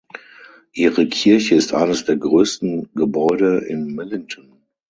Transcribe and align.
Ihre 0.73 1.07
Kirche 1.07 1.53
ist 1.53 1.75
eines 1.75 2.05
der 2.05 2.15
größten 2.17 2.89
Gebäude 2.95 3.59
in 3.59 3.93
Millington. 3.93 4.63